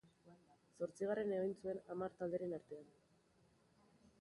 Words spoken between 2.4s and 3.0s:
artean.